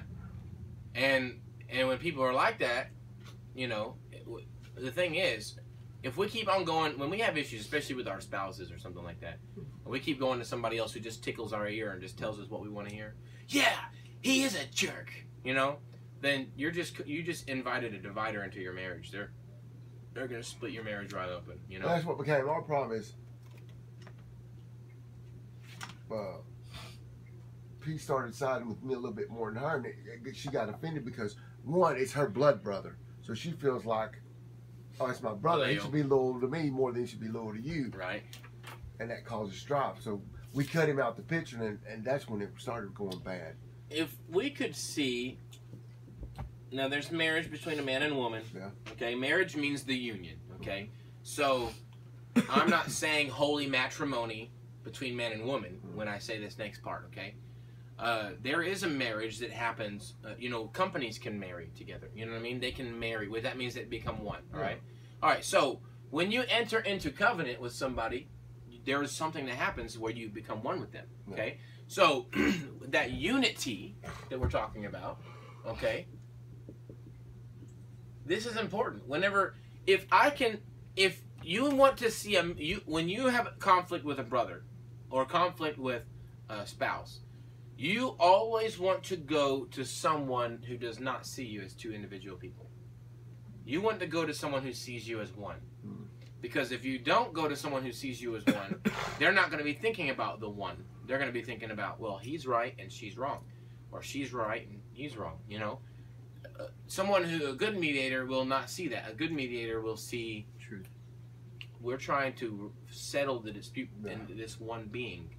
[0.95, 2.89] And and when people are like that,
[3.55, 3.95] you know,
[4.75, 5.55] the thing is,
[6.03, 9.03] if we keep on going, when we have issues, especially with our spouses or something
[9.03, 12.01] like that, and we keep going to somebody else who just tickles our ear and
[12.01, 13.15] just tells us what we want to hear,
[13.47, 13.77] yeah,
[14.21, 15.11] he is a jerk,
[15.43, 15.77] you know,
[16.21, 19.11] then you're just you just invited a divider into your marriage.
[19.11, 19.31] They're
[20.13, 21.87] they're gonna split your marriage right open, you know.
[21.87, 23.13] That's what became our problem is.
[26.11, 26.39] Uh,
[27.79, 31.05] P started siding with me a little bit more than her, and she got offended
[31.05, 34.21] because one, it's her blood brother, so she feels like
[35.01, 35.67] oh, it's my brother.
[35.67, 38.23] He should be loyal to me more than he should be loyal to you, Right.
[38.99, 40.01] and that causes strife.
[40.01, 40.21] So
[40.53, 43.55] we cut him out the picture, and, and that's when it started going bad.
[43.89, 45.37] If we could see.
[46.73, 48.43] Now, there's marriage between a man and woman.
[48.55, 48.69] Yeah.
[48.93, 49.13] Okay.
[49.13, 50.37] Marriage means the union.
[50.61, 50.89] Okay.
[51.23, 51.69] So,
[52.49, 54.51] I'm not saying holy matrimony
[54.83, 57.09] between man and woman when I say this next part.
[57.11, 57.33] Okay.
[58.01, 60.15] Uh, there is a marriage that happens.
[60.25, 62.09] Uh, you know, companies can marry together.
[62.15, 62.59] You know what I mean?
[62.59, 63.29] They can marry.
[63.29, 64.41] Well, that means they become one.
[64.53, 64.81] All right.
[65.21, 65.45] All right.
[65.45, 68.27] So when you enter into covenant with somebody,
[68.85, 71.05] there is something that happens where you become one with them.
[71.31, 71.59] Okay.
[71.87, 72.25] So
[72.87, 73.95] that unity
[74.29, 75.19] that we're talking about.
[75.67, 76.07] Okay.
[78.25, 79.07] This is important.
[79.07, 80.59] Whenever, if I can,
[80.95, 84.63] if you want to see a you when you have conflict with a brother,
[85.11, 86.03] or conflict with
[86.49, 87.19] a spouse,
[87.81, 92.37] you always want to go to someone who does not see you as two individual
[92.37, 92.69] people.
[93.65, 95.57] You want to go to someone who sees you as one.
[95.83, 96.03] Hmm.
[96.41, 98.79] Because if you don't go to someone who sees you as one,
[99.19, 100.83] they're not going to be thinking about the one.
[101.07, 103.39] They're going to be thinking about, well, he's right and she's wrong.
[103.91, 105.79] Or she's right and he's wrong, you know?
[106.59, 109.09] Uh, someone who, a good mediator, will not see that.
[109.09, 110.87] A good mediator will see Truth.
[111.79, 114.11] we're trying to settle the dispute Yeah.
[114.11, 115.29] in this one being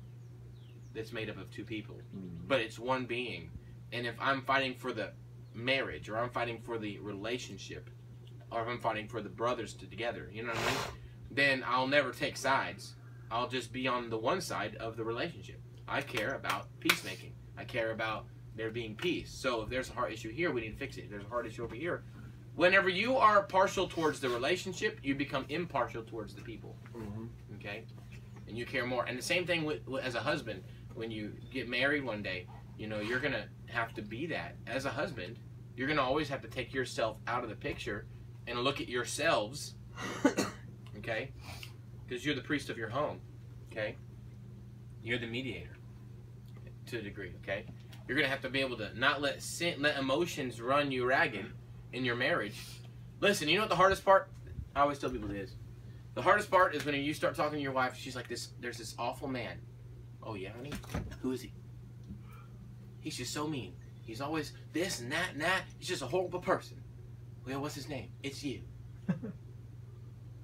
[0.94, 1.96] that's made up of two people.
[2.16, 2.46] Mm.
[2.48, 3.50] but it's one being.
[3.92, 5.10] And if i'm fighting for the
[5.54, 7.90] marriage or i'm fighting for the relationship
[8.50, 10.76] or if i'm fighting for the brothers to together you know what i mean?
[11.30, 12.94] Then i'll never take sides.
[13.30, 15.60] I'll just be on the one side of the relationship.
[15.88, 17.32] I care about peacemaking.
[17.56, 19.30] I care about there being peace.
[19.30, 21.04] So if there's a heart issue here we need to fix it.
[21.04, 22.04] If there's a heart issue over here
[22.54, 26.76] whenever you are partial towards the relationship you become impartial towards the people.
[26.94, 27.28] Mhm.
[27.56, 27.84] okay?
[28.48, 29.04] And you care more.
[29.06, 30.62] And the same thing with as a husband
[30.94, 34.56] when you get married one day you know you're gonna have to be that.
[34.66, 35.38] As a husband
[35.76, 38.06] you're gonna always have to take yourself out of the picture
[38.46, 39.74] and look at yourselves
[40.98, 41.32] okay?
[42.06, 43.20] Because you're the priest of your home
[43.70, 43.96] okay?
[45.02, 45.76] You're the mediator
[46.86, 47.64] to a degree okay?
[48.06, 51.46] You're gonna have to be able to not let sin let emotions run you ragged
[51.92, 52.60] in your marriage.
[53.20, 54.28] Listen you know what the hardest part
[54.74, 55.56] i always tell people is
[56.14, 58.78] the hardest part is when you start talking to your wife she's like this there's
[58.78, 59.58] this awful man
[60.22, 60.72] oh yeah honey?
[61.22, 61.52] Who is he?
[63.00, 63.74] He's just so mean.
[64.02, 65.62] He's always this and that and that.
[65.78, 66.82] He's just a horrible person.
[67.46, 68.10] Well what's his name?
[68.22, 68.62] It's you.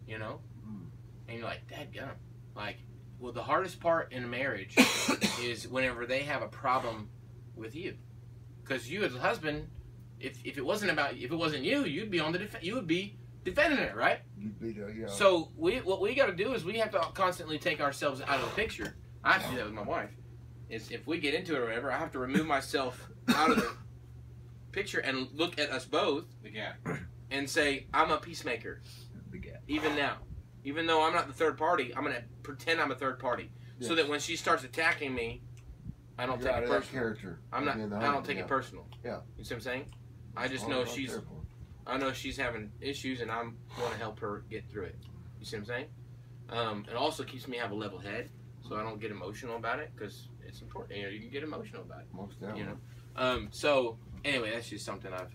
[0.07, 0.41] You know?
[0.67, 0.87] Mm.
[1.29, 2.09] and you're like dad gum.
[2.57, 2.79] Like
[3.19, 4.75] well the hardest part in a marriage
[5.43, 7.11] is whenever they have a problem
[7.55, 7.95] with you.
[8.63, 9.69] Because you as a husband
[10.19, 12.75] if, if it wasn't about if it wasn't you you'd be on the def- you
[12.75, 14.21] would be defending it right?
[14.39, 15.07] You'd be there, yeah.
[15.09, 18.41] so we what we got to do is we have to constantly take ourselves out
[18.41, 18.97] of the picture.
[19.25, 20.11] I have to do that with my wife.
[20.69, 23.57] Is if we get into it or whatever, I have to remove myself out of
[23.57, 23.71] the
[24.73, 26.77] picture and look at us both The gap.
[27.31, 28.83] and say, "I'm a peacemaker."
[29.31, 29.63] The gap.
[29.67, 30.19] Even now,
[30.65, 33.51] even though I'm not the third party, I'm gonna pretend I'm a third party,
[33.81, 35.43] so that when she starts attacking me,
[36.19, 37.03] I don't you're take it personal.
[37.03, 37.41] character.
[37.53, 37.77] I'm not.
[37.77, 38.43] I don't take yeah.
[38.43, 38.87] it personal.
[39.05, 39.21] Yeah.
[39.37, 39.85] You see what I'm saying?
[40.37, 41.19] I just know she's.
[41.87, 44.97] I know she's having issues, and I'm want to help her get through it.
[45.41, 45.87] You see what I'm saying?
[46.51, 48.31] Um, it also keeps me have a level head,
[48.69, 50.99] so I don't get emotional about it because it's important.
[50.99, 52.07] You know, you can get emotional about it.
[52.13, 52.61] Most definitely.
[52.61, 52.77] You know.
[53.17, 55.35] Um, so anyway, that's just something I've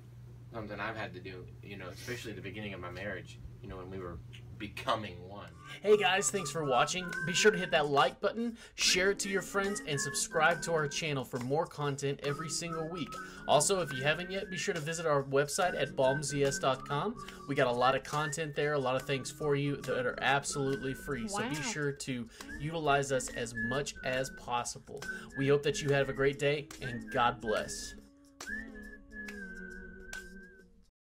[0.54, 1.46] something I've had to do.
[1.64, 3.40] You know, especially the beginning of my marriage.
[3.62, 4.18] You know, when we were
[4.58, 5.50] becoming one.
[5.82, 7.12] Hey guys, thanks for watching.
[7.26, 10.72] Be sure to hit that like button, share it to your friends, and subscribe to
[10.72, 13.10] our channel for more content every single week.
[13.48, 17.16] Also, if you haven't yet, be sure to visit our website at balmzs.com.
[17.50, 20.18] We got a lot of content there, a lot of things for you that are
[20.22, 21.28] absolutely free.
[21.28, 22.30] So be sure to
[22.62, 25.02] utilize us as much as possible.
[25.38, 27.96] We hope that you have a great day and God bless.